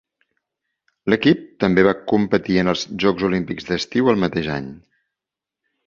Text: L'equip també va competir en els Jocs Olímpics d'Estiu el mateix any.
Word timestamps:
L'equip 1.13 1.43
també 1.65 1.85
va 1.89 1.93
competir 2.13 2.59
en 2.63 2.73
els 2.73 2.87
Jocs 3.05 3.29
Olímpics 3.31 3.71
d'Estiu 3.71 4.13
el 4.15 4.21
mateix 4.27 4.53
any. 4.59 4.77